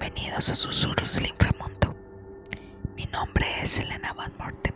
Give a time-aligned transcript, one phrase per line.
[0.00, 1.94] Bienvenidos a Susurros del Inframundo.
[2.96, 4.74] Mi nombre es Elena Van Morten.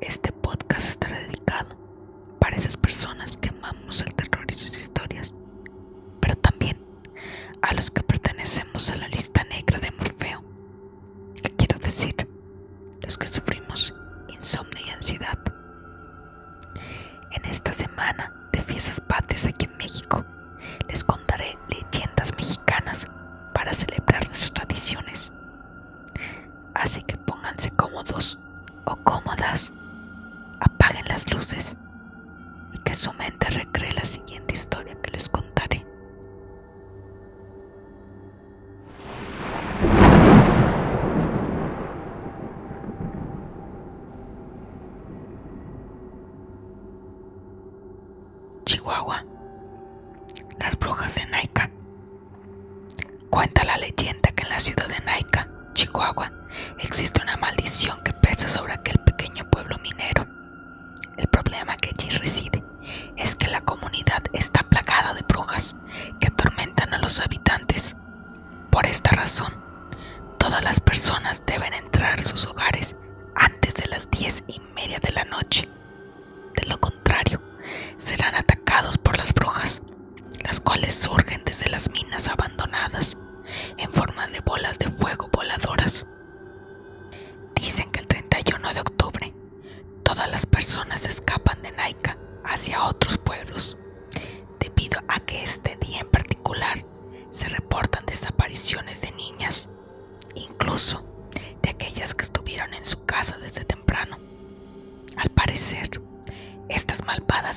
[0.00, 1.76] Este podcast estará dedicado
[2.38, 4.27] para esas personas que amamos el terror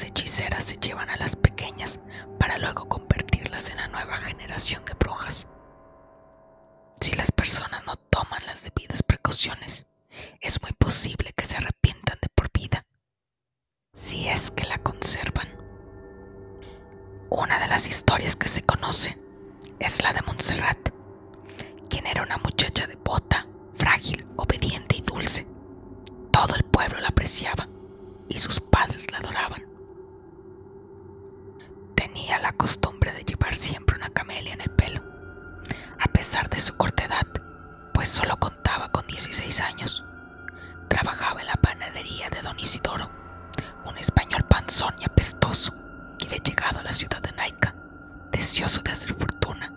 [0.03, 1.99] hechiceras se llevan a las pequeñas
[2.39, 5.47] para luego convertirlas en la nueva generación de brujas.
[6.99, 9.88] Si las personas no toman las debidas precauciones,
[10.39, 12.85] es muy posible que se arrepientan de por vida,
[13.94, 15.50] si es que la conservan.
[17.29, 19.17] Una de las historias que se conoce
[19.79, 20.90] es la de Montserrat,
[21.90, 25.47] quien era una muchacha devota, frágil, obediente y dulce.
[26.31, 27.67] Todo el pueblo la apreciaba
[28.28, 29.71] y sus padres la adoraban.
[32.01, 35.03] Tenía la costumbre de llevar siempre una camelia en el pelo,
[36.00, 37.28] a pesar de su corta edad,
[37.94, 40.03] pues solo contaba con 16 años.
[40.88, 43.07] Trabajaba en la panadería de Don Isidoro,
[43.85, 45.75] un español panzón y apestoso
[46.17, 47.75] que había llegado a la ciudad de Naica,
[48.31, 49.72] deseoso de hacer fortuna,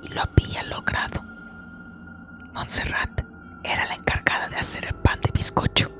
[0.00, 1.22] y lo había logrado.
[2.54, 3.20] Montserrat
[3.64, 5.92] era la encargada de hacer el pan de bizcocho,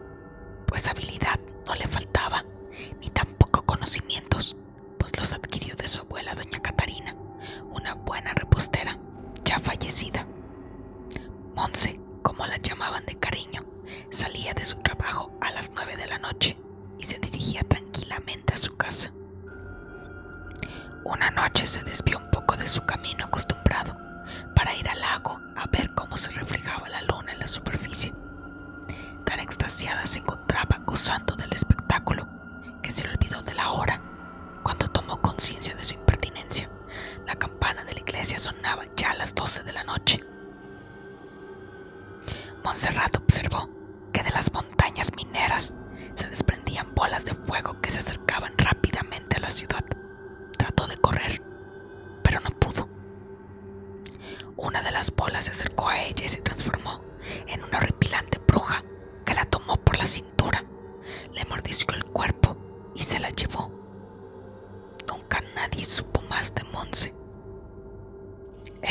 [0.66, 2.46] pues habilidad no le faltaba,
[3.02, 4.56] ni tampoco conocimientos,
[5.00, 7.16] pues los adquirió de su abuela doña Catarina,
[7.72, 8.98] una buena repostera,
[9.42, 10.26] ya fallecida.
[11.56, 13.64] Monse, como la llamaban de cariño,
[14.10, 16.58] salía de su trabajo a las nueve de la noche
[16.98, 19.10] y se dirigía tranquilamente a su casa.
[21.04, 23.96] Una noche se desvió un poco de su camino acostumbrado
[24.54, 28.12] para ir al lago a ver cómo se reflejaba la luna en la superficie.
[29.24, 32.28] Tan extasiada se encontraba gozando del espectáculo
[32.82, 34.09] que se olvidó de la hora.
[35.18, 36.70] Conciencia de su impertinencia,
[37.26, 40.24] la campana de la iglesia sonaba ya a las 12 de la noche.
[42.64, 43.68] Montserrat observó
[44.12, 45.74] que de las montañas mineras
[46.14, 49.84] se desprendían bolas de fuego que se acercaban rápidamente a la ciudad.
[50.56, 51.42] Trató de correr,
[52.22, 52.88] pero no pudo.
[54.56, 57.02] Una de las bolas se acercó a ella y se transformó
[57.46, 58.84] en una horripilante bruja
[59.24, 60.64] que la tomó por la cintura,
[61.32, 62.56] le mordiscó el cuerpo
[62.94, 63.79] y se la llevó.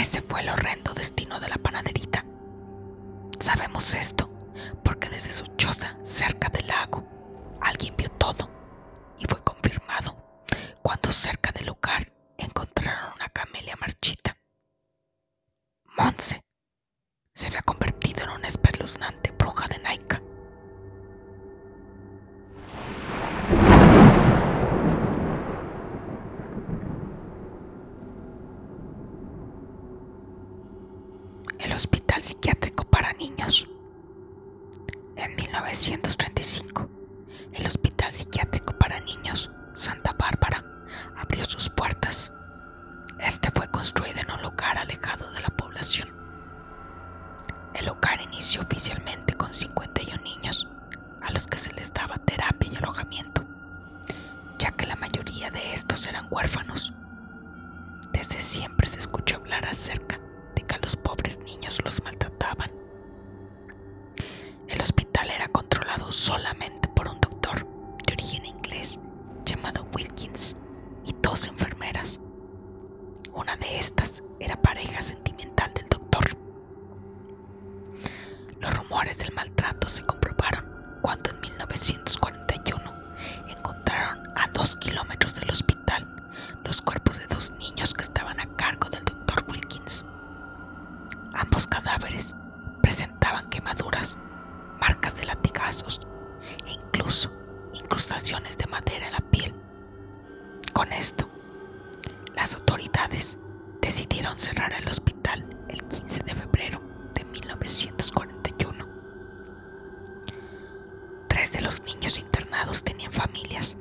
[0.09, 2.25] Ese fue el horrendo destino de la panaderita.
[3.40, 4.28] Sabemos esto
[4.84, 7.08] porque desde su choza cerca del lago
[7.62, 8.50] alguien vio todo
[9.20, 10.18] y fue confirmado
[10.81, 14.36] cuando cerca del lugar encontraron una camelia marchita.
[15.96, 16.44] Monse
[17.35, 19.28] se había convertido en una espeluznante
[95.59, 97.32] e incluso
[97.73, 99.53] incrustaciones de madera en la piel.
[100.73, 101.29] Con esto,
[102.35, 103.38] las autoridades
[103.82, 106.82] decidieron cerrar el hospital el 15 de febrero
[107.14, 108.88] de 1941.
[111.28, 113.78] Tres de los niños internados tenían familias,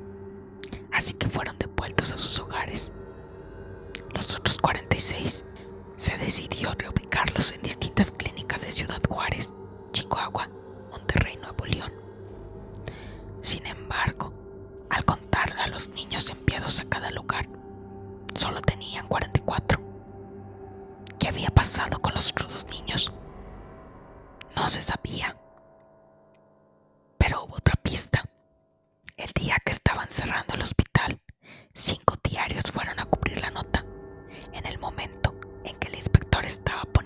[0.91, 2.91] así que fueron devueltos a sus hogares.
[4.13, 5.45] Los otros 46
[5.95, 9.53] se decidió reubicarlos en distintas clínicas de Ciudad Juárez,
[9.91, 10.49] Chihuahua,
[11.09, 11.91] Monterrey, Nuevo León.
[13.41, 14.31] Sin embargo,
[14.91, 17.49] al contar a los niños enviados a cada lugar,
[18.35, 19.81] solo tenían 44.
[21.19, 23.11] ¿Qué había pasado con los otros niños?
[24.55, 25.35] No se sabía.
[27.17, 28.23] Pero hubo otra pista.
[29.17, 31.19] El día que estaban cerrando el hospital,
[31.73, 33.83] cinco diarios fueron a cubrir la nota.
[34.53, 35.33] En el momento
[35.63, 36.98] en que el inspector estaba poniendo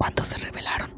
[0.00, 0.90] Cuando se revelaron,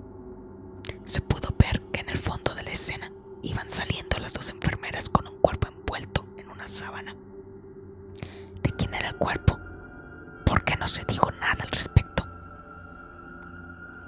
[1.04, 3.10] se pudo ver que en el fondo de la escena
[3.42, 7.16] iban saliendo las dos enfermeras con un cuerpo envuelto en una sábana.
[8.62, 9.58] ¿De quién era el cuerpo?
[10.46, 12.24] ¿Por qué no se dijo nada al respecto?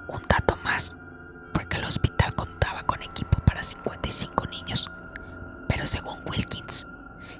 [0.06, 0.96] Un dato más
[1.52, 4.92] fue que el hospital contaba con equipo para 55 niños,
[5.66, 6.86] pero según Wilkins,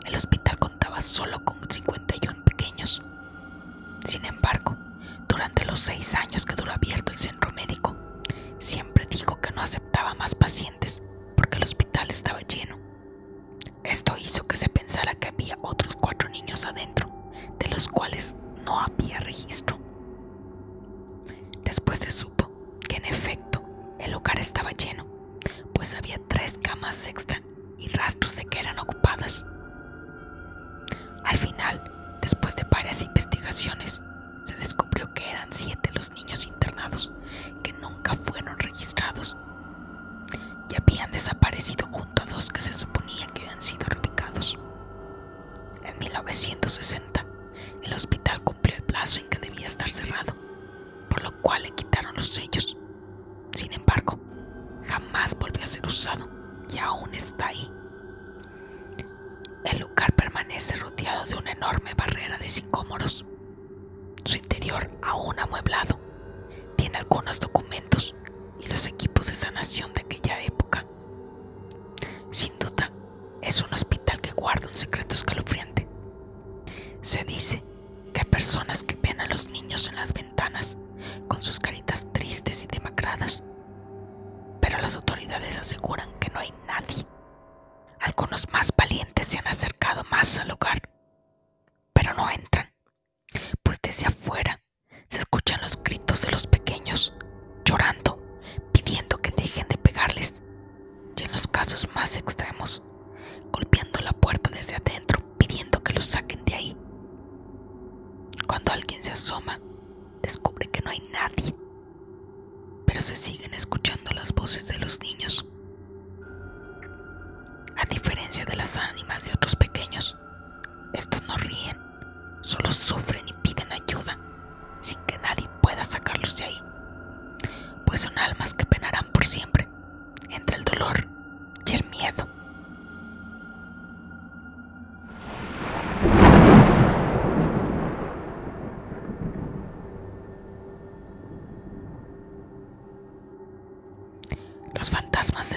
[0.05, 3.01] el hospital contaba solo con 51 pequeños.
[4.05, 4.77] Sin embargo,
[5.35, 7.97] durante los seis años que duró abierto el centro médico,
[8.59, 11.03] siempre dijo que no aceptaba más pacientes
[11.37, 12.79] porque el hospital estaba lleno.
[13.83, 18.79] Esto hizo que se pensara que había otros cuatro niños adentro, de los cuales no
[18.79, 19.77] había registro.
[21.65, 22.49] Después se supo
[22.89, 23.65] que en efecto
[23.99, 25.05] el lugar estaba lleno,
[25.75, 27.43] pues había tres camas extra
[27.77, 29.04] y rastros de que eran ocupadas.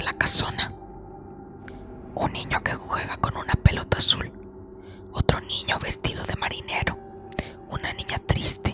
[0.08, 0.72] La casona.
[2.16, 4.32] Un niño que juega con una pelota azul.
[5.12, 6.98] Otro niño vestido de marinero.
[7.68, 8.67] Una niña triste.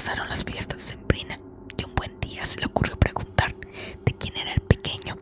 [0.00, 1.38] pasaron las fiestas de Sembrina
[1.76, 3.54] y un buen día se le ocurrió preguntar
[4.02, 5.18] de quién era el pequeño.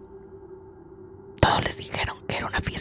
[1.40, 2.77] Todos les dijeron que era una fiesta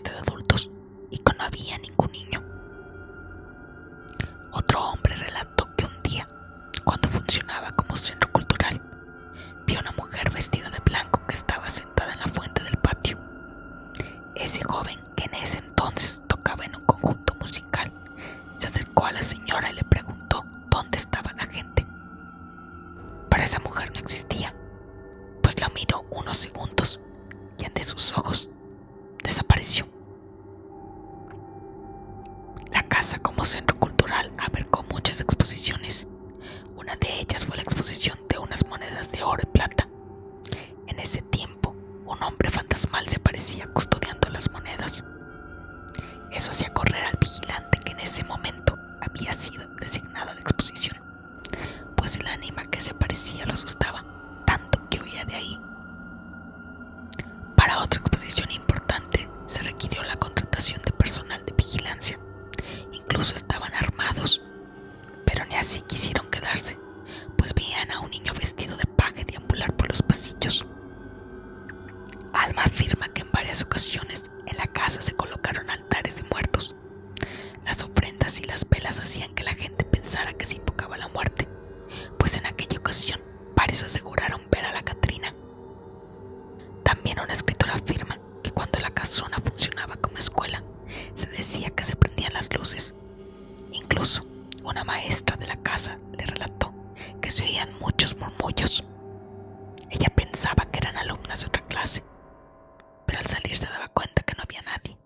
[103.48, 104.98] salir se daba cuenta que no había nadie.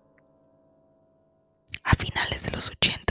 [1.84, 3.01] A finales de los 80,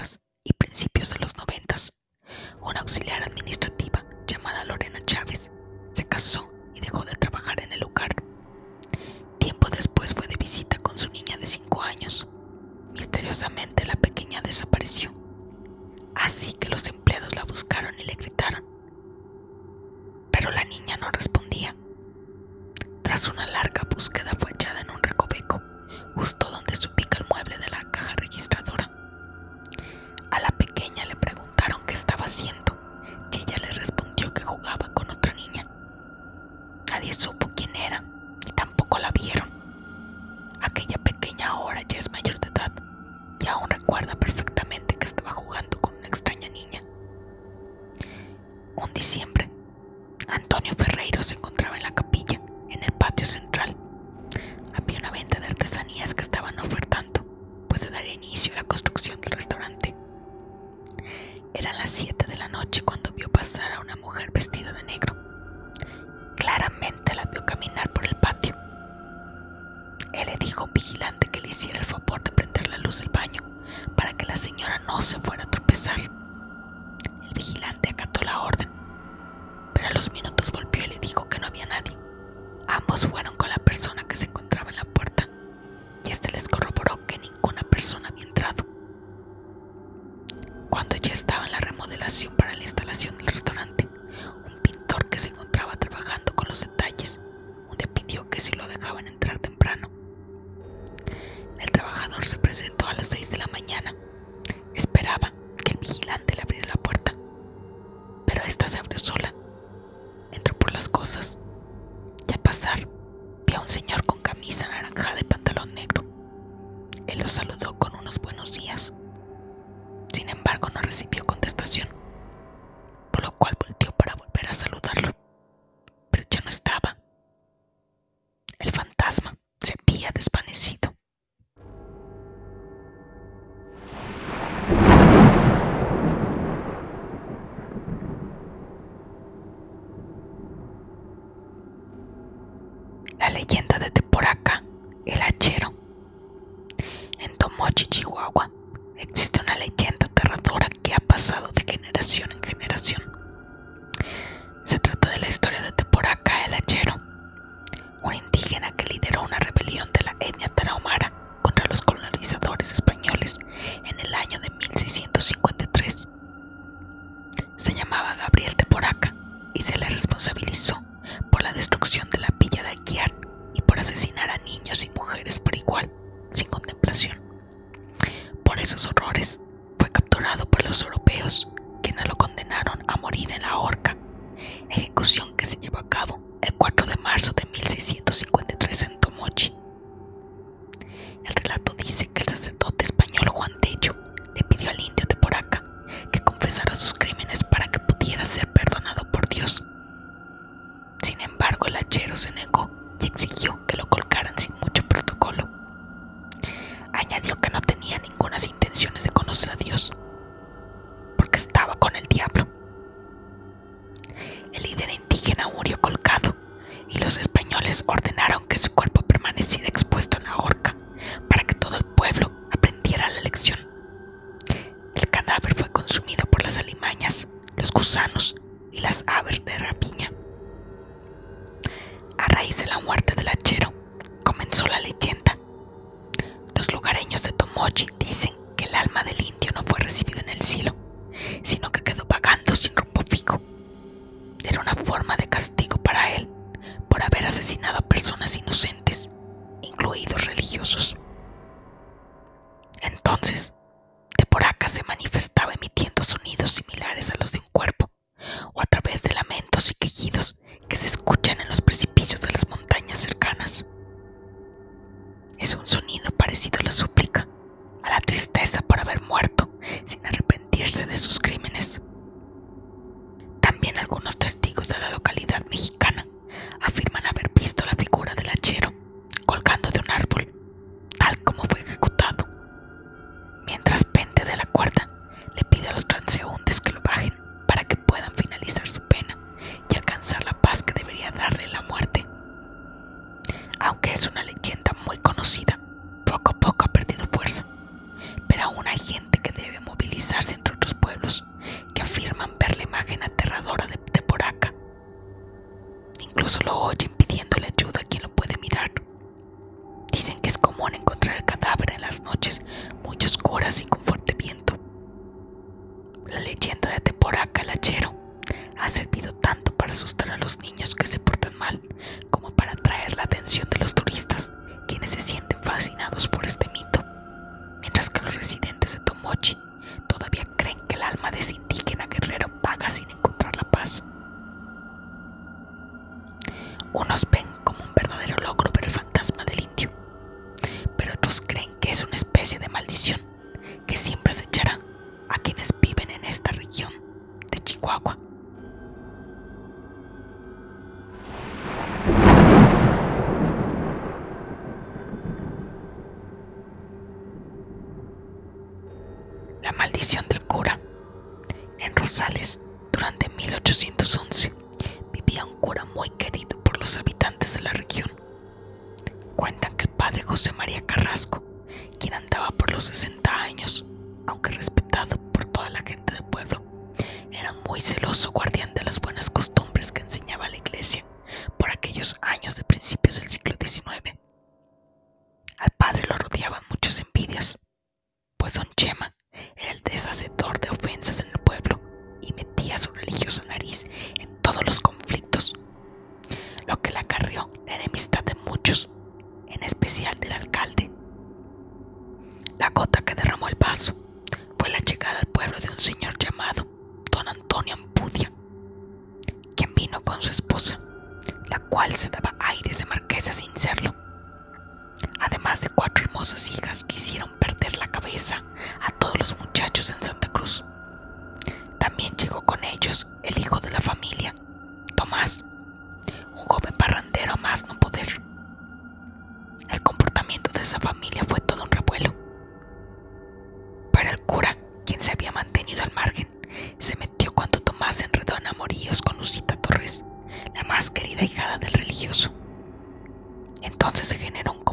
[443.42, 444.44] Entonces se generó un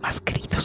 [0.00, 0.57] más queridos.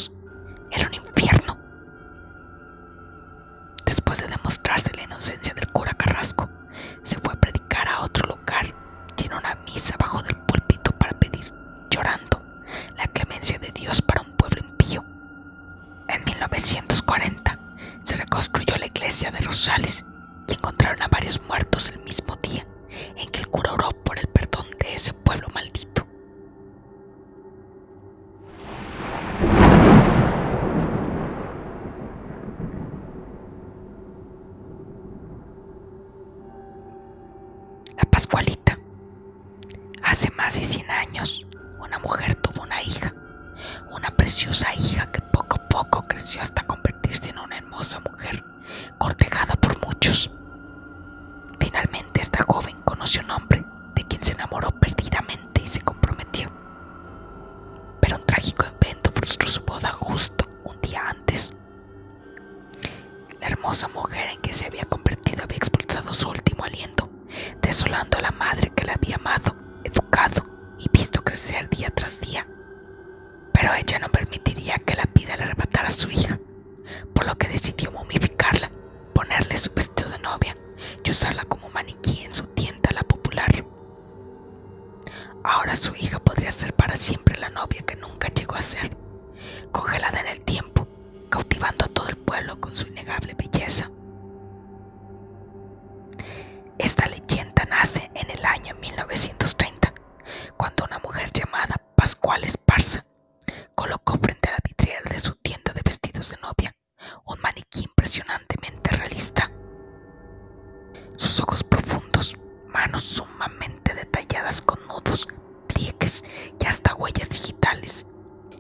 [111.43, 112.37] ojos profundos,
[112.69, 115.27] manos sumamente detalladas con nudos,
[115.67, 116.23] pliegues
[116.59, 118.05] y hasta huellas digitales,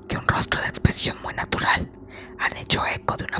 [0.09, 1.89] y un rostro de expresión muy natural.
[2.39, 3.39] Han hecho eco de una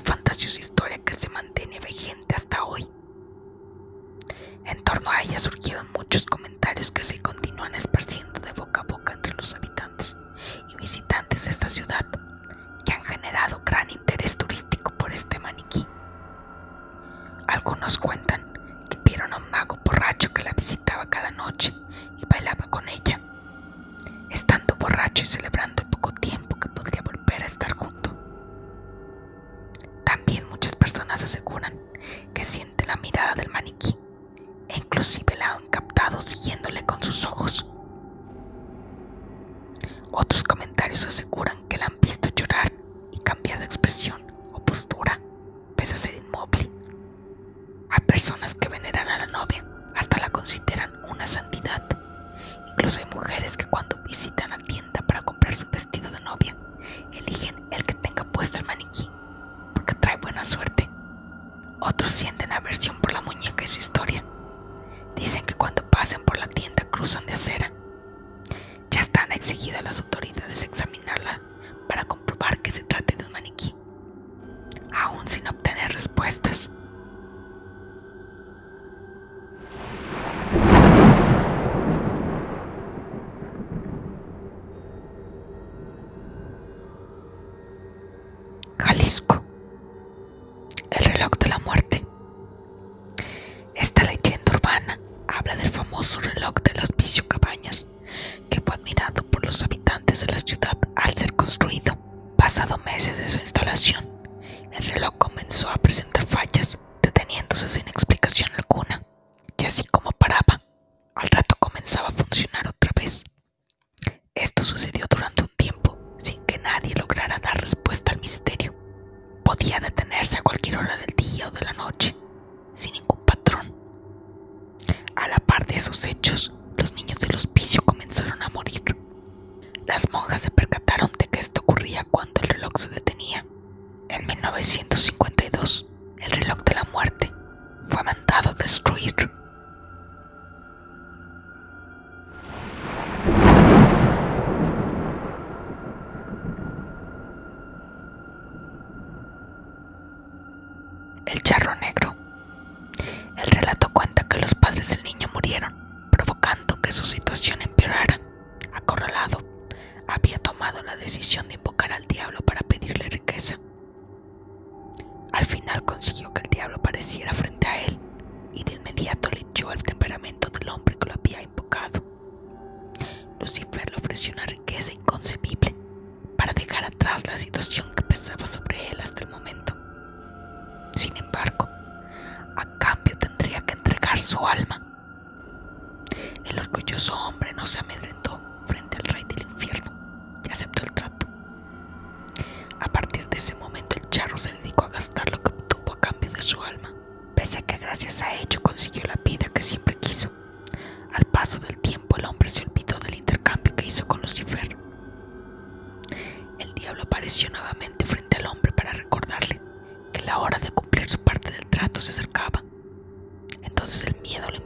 [214.06, 214.63] El miedo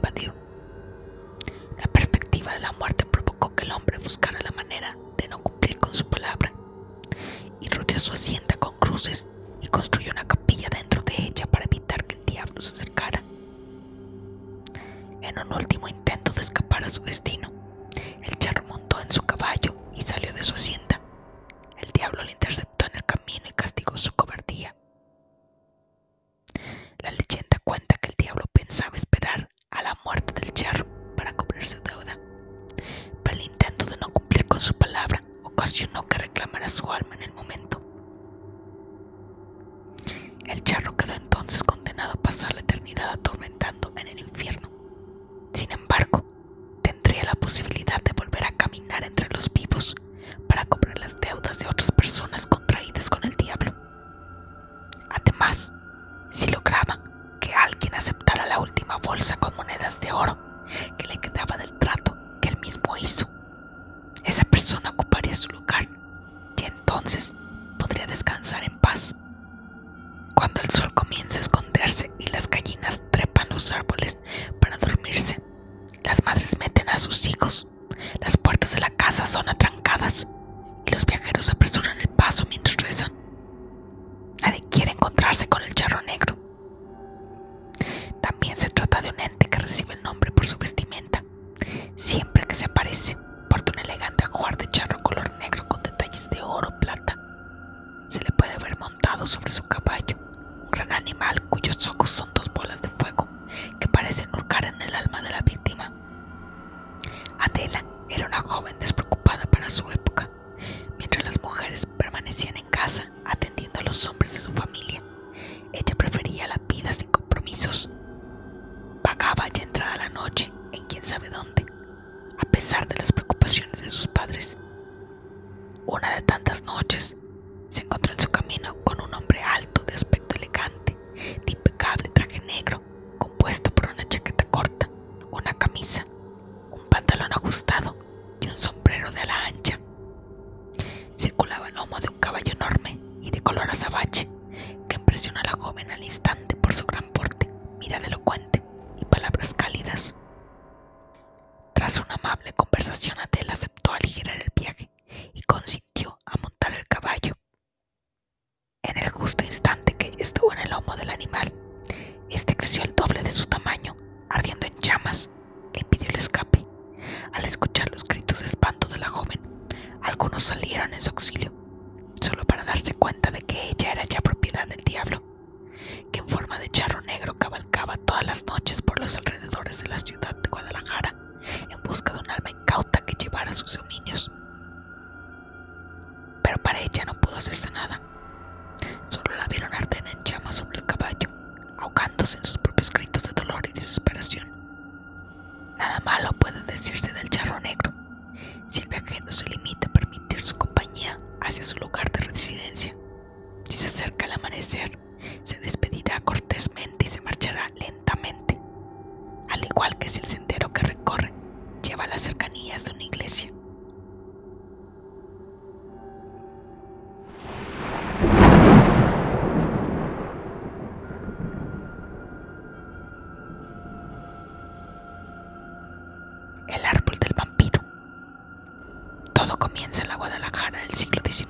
[230.28, 231.48] Guadalajara del siglo XIX,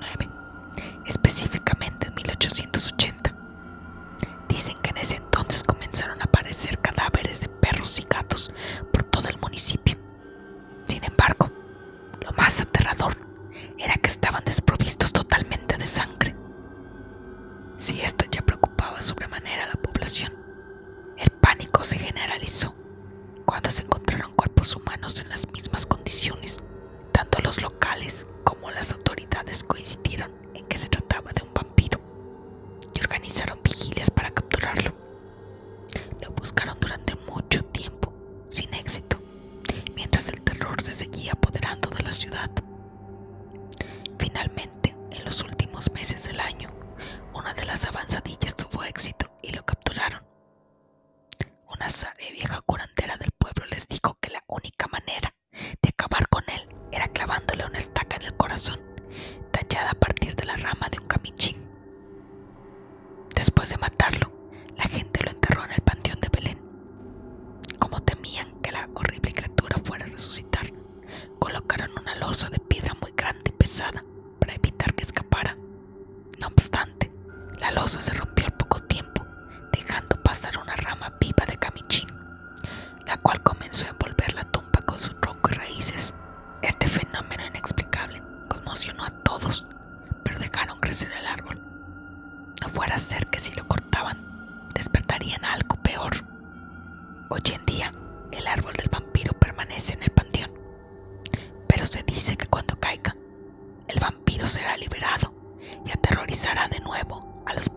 [107.03, 107.69] nuevo a los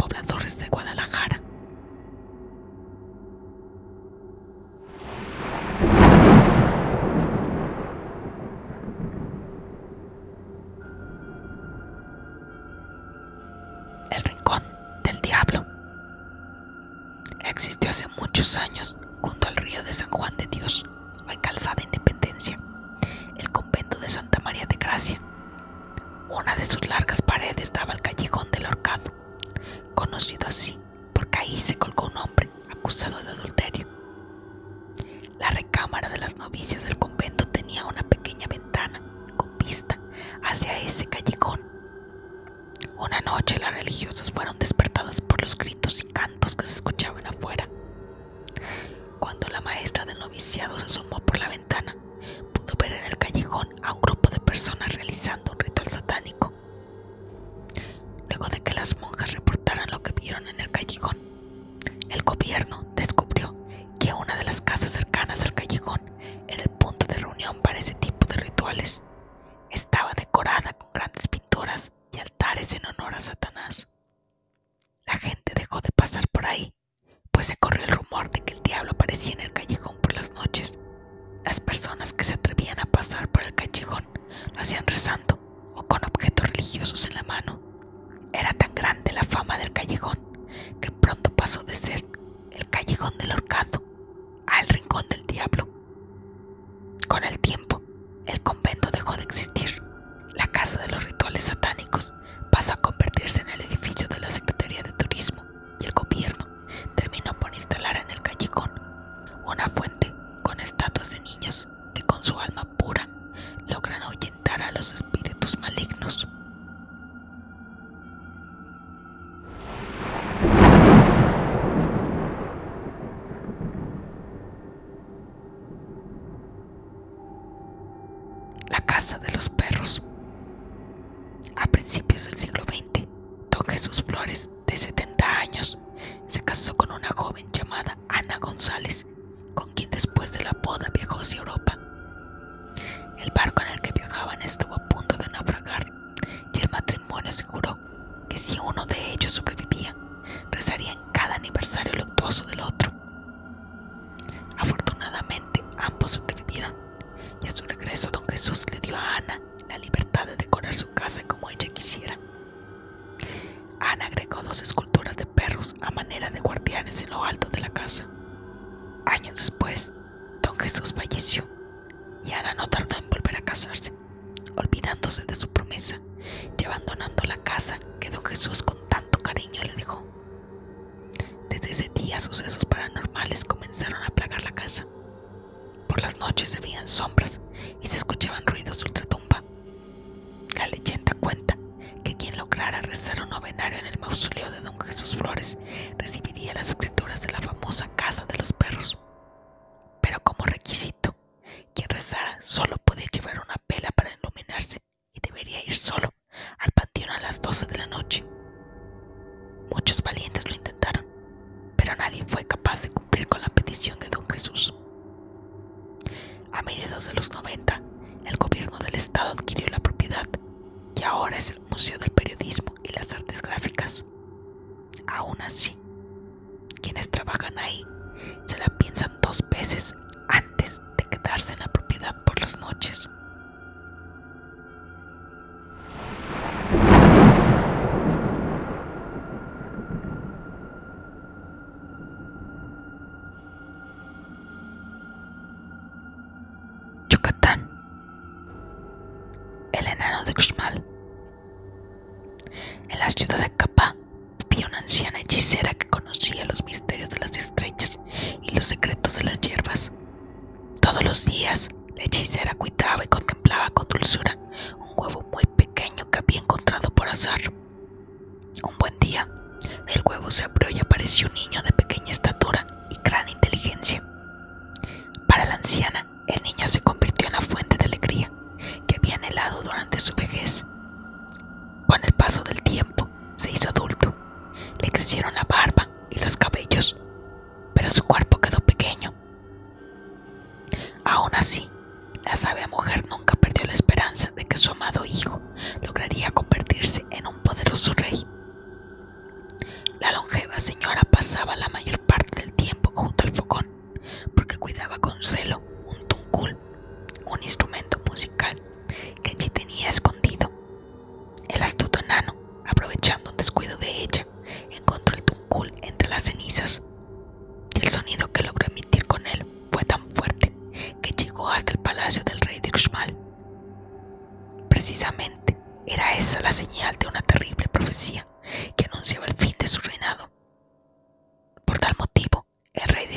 [225.42, 225.81] 話。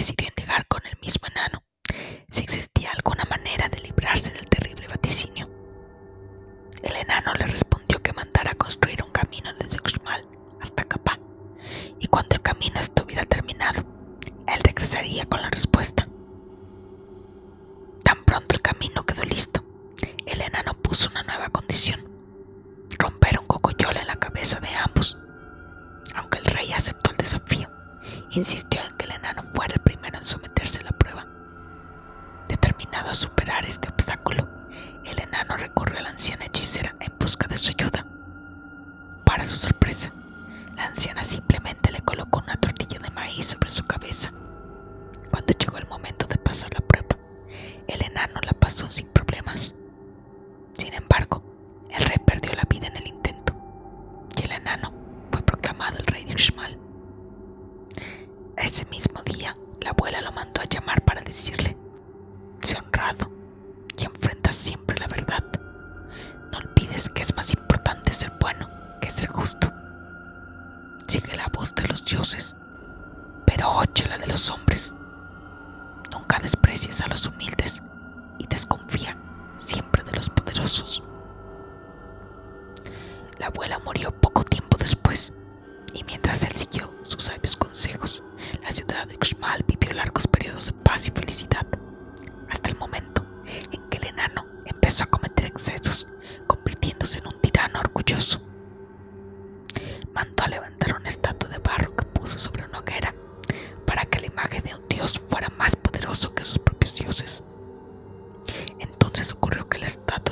[0.05, 1.63] decidió indagar con el mismo enano.
[2.29, 2.45] Si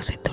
[0.03, 0.32] se te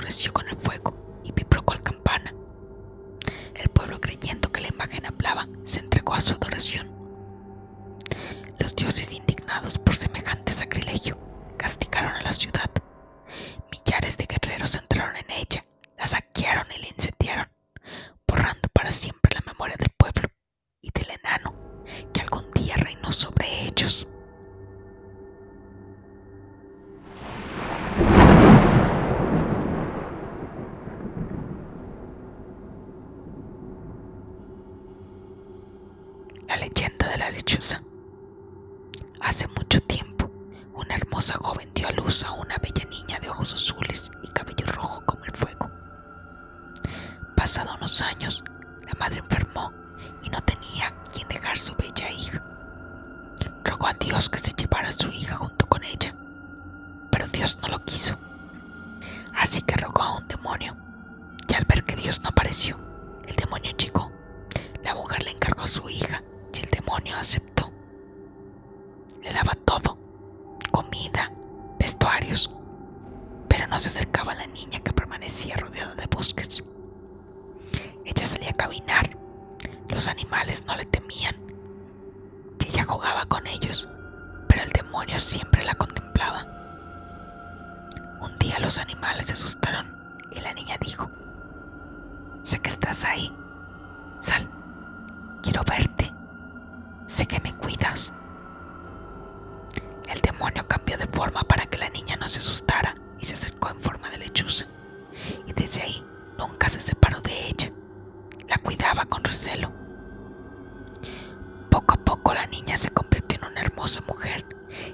[112.35, 114.47] La niña se convirtió en una hermosa mujer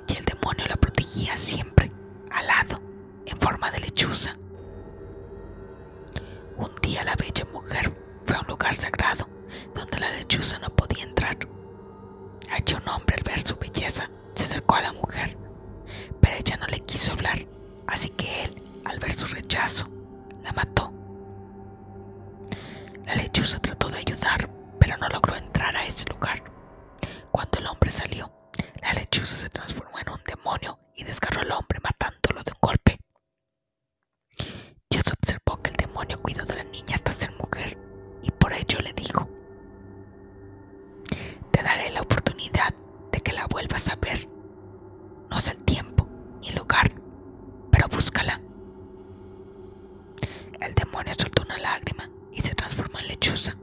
[0.08, 1.92] y el demonio la protegía siempre,
[2.30, 2.80] al lado,
[3.26, 4.34] en forma de lechuza.
[6.56, 9.28] Un día la bella mujer fue a un lugar sagrado
[9.74, 11.36] donde la lechuza no podía entrar.
[12.50, 15.36] Allí un hombre al ver su belleza se acercó a la mujer,
[16.20, 17.46] pero ella no le quiso hablar,
[17.86, 19.88] así que él, al ver su rechazo,
[20.42, 20.92] la mató.
[23.04, 26.55] La lechuza trató de ayudar, pero no logró entrar a ese lugar.
[27.36, 28.32] Cuando el hombre salió,
[28.80, 32.98] la lechuza se transformó en un demonio y desgarró al hombre matándolo de un golpe.
[34.88, 37.78] Dios observó que el demonio cuidó de la niña hasta ser mujer
[38.22, 39.28] y por ello le dijo,
[41.50, 42.74] te daré la oportunidad
[43.12, 44.26] de que la vuelvas a ver.
[45.28, 46.08] No es el tiempo
[46.40, 46.90] ni el lugar,
[47.70, 48.40] pero búscala.
[50.58, 53.54] El demonio soltó una lágrima y se transformó en lechuza.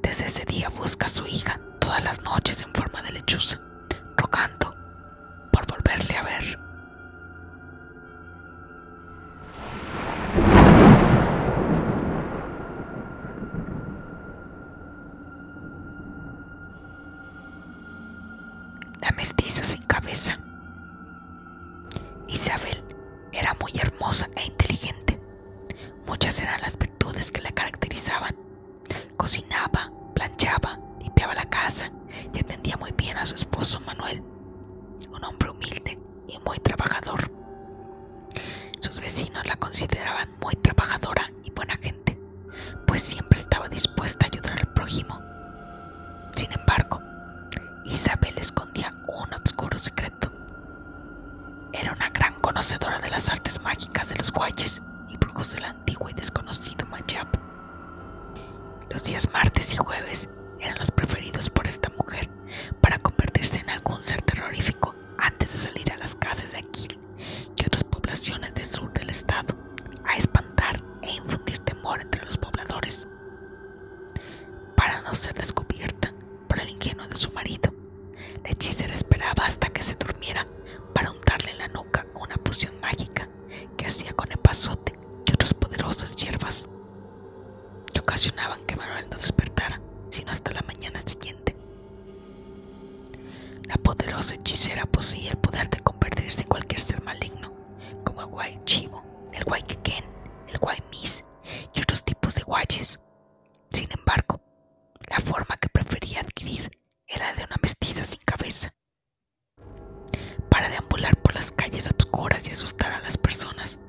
[0.00, 1.60] Desde ese día busca a su hija
[1.90, 3.58] todas las noches en forma de lechuza,
[4.16, 4.72] rogando
[5.50, 6.58] por volverle a ver.
[19.00, 20.38] La mestiza sin cabeza.
[22.28, 22.84] Isabel
[23.32, 25.20] era muy hermosa e inteligente.
[26.06, 28.36] Muchas eran las virtudes que la caracterizaban.
[29.16, 30.78] Cocinaba, planchaba,
[31.28, 31.92] la casa
[32.32, 34.22] y atendía muy bien a su esposo Manuel,
[35.10, 37.30] un hombre humilde y muy trabajador.
[38.80, 42.18] Sus vecinos la consideraban muy trabajadora y buena gente,
[42.86, 45.20] pues siempre estaba dispuesta a ayudar al prójimo.
[46.32, 47.00] Sin embargo,
[47.84, 50.32] Isabel escondía un oscuro secreto.
[51.72, 56.08] Era una gran conocedora de las artes mágicas de los guayes y brujos del antiguo
[56.08, 57.28] y desconocido Mayab.
[58.88, 60.28] Los días martes y jueves
[60.60, 62.28] eran los preferidos por esta mujer
[62.80, 66.98] para convertirse en algún ser terrorífico antes de salir a las casas de Aquil
[67.56, 69.54] y otras poblaciones del sur del estado
[70.04, 73.06] a espantar e infundir temor entre los pobladores.
[74.76, 76.14] Para no ser descubierta
[76.48, 77.72] por el ingenuo de su marido,
[78.42, 80.46] la hechicera esperaba hasta que se durmiera
[80.94, 83.28] para untarle en la nuca una poción mágica
[83.76, 84.94] que hacía con epazote
[85.26, 86.66] y otras poderosas hierbas
[87.92, 89.80] que ocasionaban que Manuel no despertara
[90.10, 91.56] sino hasta la mañana siguiente.
[93.68, 97.52] La poderosa hechicera poseía el poder de convertirse en cualquier ser maligno,
[98.04, 100.04] como el guay chivo, el guay quequén,
[100.48, 101.24] el guay mis
[101.74, 102.98] y otros tipos de guayes.
[103.70, 104.40] Sin embargo,
[105.08, 106.70] la forma que prefería adquirir
[107.06, 108.72] era de una mestiza sin cabeza.
[110.50, 113.80] Para deambular por las calles oscuras y asustar a las personas,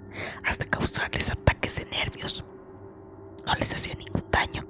[0.43, 2.43] hasta causarles ataques de nervios.
[3.45, 4.67] No les hacía ningún daño,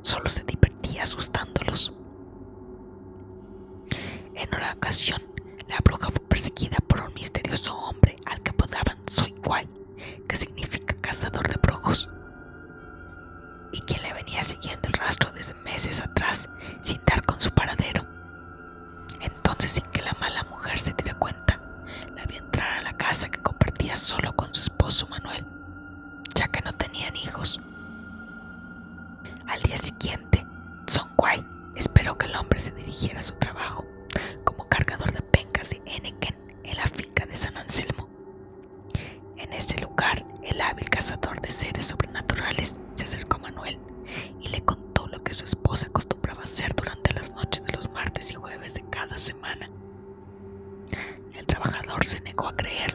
[0.00, 1.92] solo se divertía asustándolos.
[4.34, 5.22] En una ocasión,
[5.68, 8.98] la bruja fue perseguida por un misterioso hombre al que apodaban
[9.44, 9.68] Guay,
[10.28, 12.10] que significa cazador de brujos,
[13.72, 16.50] y quien le venía siguiendo el rastro desde meses atrás
[16.82, 18.04] sin dar con su paradero.
[19.20, 21.60] Entonces, sin que la mala mujer se diera cuenta,
[22.14, 25.46] la vio entrar a la casa que compartía solo con su esposo Manuel,
[26.34, 27.60] ya que no tenían hijos.
[29.46, 30.35] Al día siguiente,
[30.96, 31.10] Son
[31.74, 33.84] esperó que el hombre se dirigiera a su trabajo
[34.44, 36.34] como cargador de pencas de Eneken
[36.64, 38.08] en la finca de San Anselmo.
[39.36, 43.78] En ese lugar, el hábil cazador de seres sobrenaturales se acercó a Manuel
[44.40, 48.30] y le contó lo que su esposa acostumbraba hacer durante las noches de los martes
[48.30, 49.70] y jueves de cada semana.
[51.34, 52.94] El trabajador se negó a creer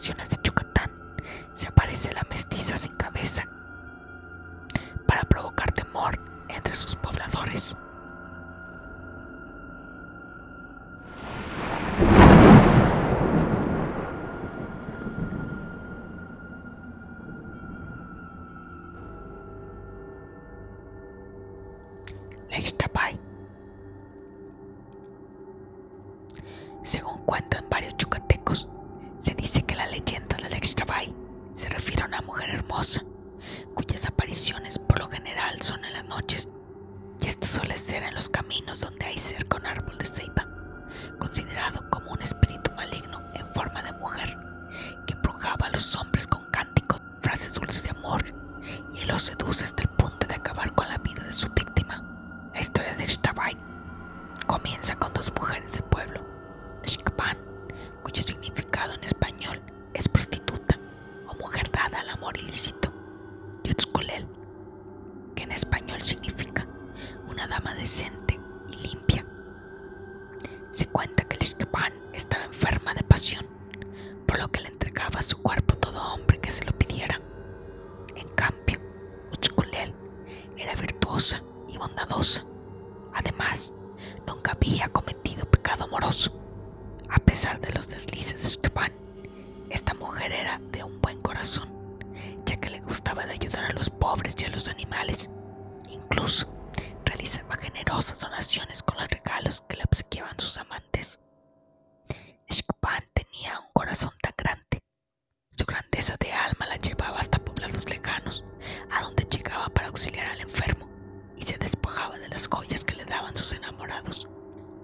[0.00, 0.39] vacaciones.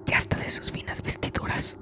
[0.06, 1.78] Y hasta de sus finas vestiduras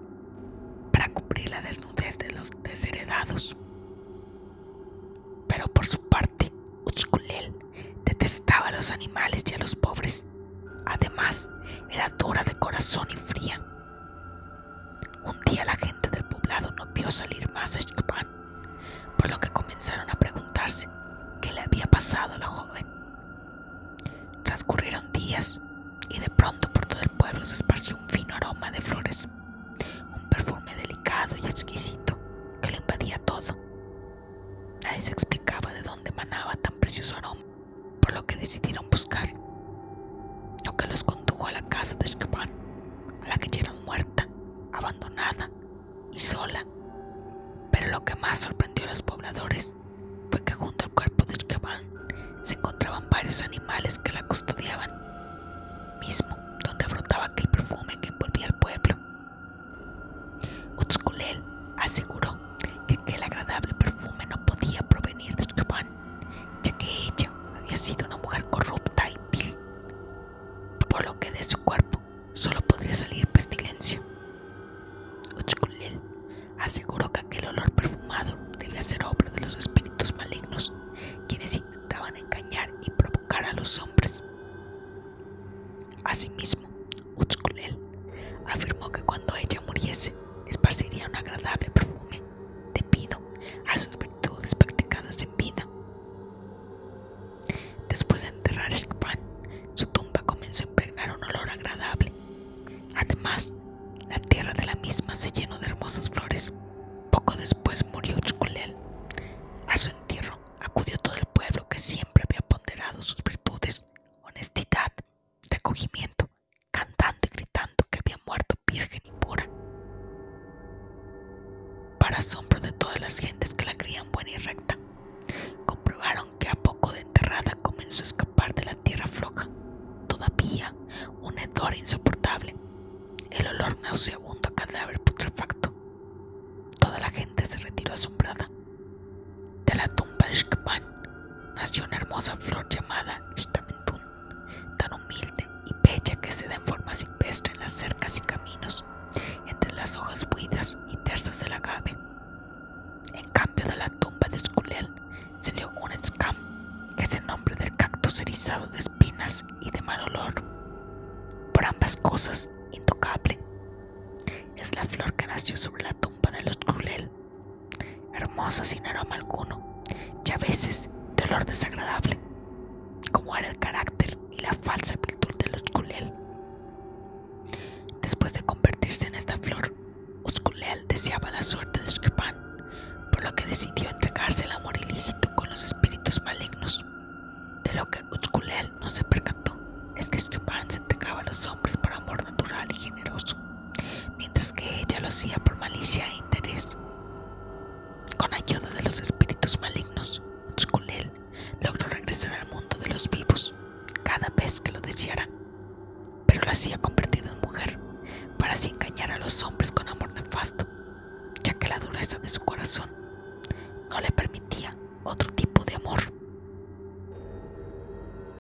[107.14, 107.63] Poco después